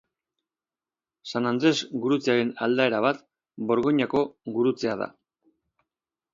[1.31, 1.73] San Andres
[2.07, 3.23] gurutzearen aldaera bat
[3.73, 4.25] Borgoinako
[4.59, 5.13] gurutzea da.